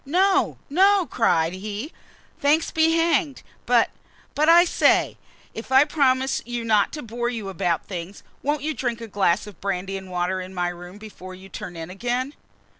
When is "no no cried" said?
0.03-1.53